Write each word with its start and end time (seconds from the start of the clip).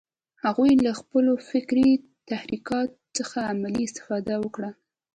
هغوی 0.43 0.71
له 0.85 0.91
خپلو 0.99 1.33
فکري 1.49 1.89
تحرکات 2.29 2.89
څخه 3.17 3.37
عملي 3.51 3.83
استفاده 3.85 4.35
وکړه 4.39 4.71